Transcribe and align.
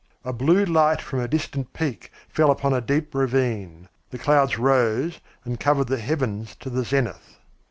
A 0.25 0.33
blue 0.33 0.65
light 0.65 0.99
from 0.99 1.19
a 1.19 1.27
distant 1.27 1.73
peak 1.73 2.09
fell 2.27 2.49
upon 2.49 2.73
a 2.73 2.81
deep 2.81 3.13
ravine; 3.13 3.87
the 4.09 4.17
clouds 4.17 4.57
rose 4.57 5.19
and 5.45 5.59
covered 5.59 5.89
the 5.89 5.99
heavens 5.99 6.55
to 6.61 6.71
the 6.71 6.83
zenith. 6.83 7.37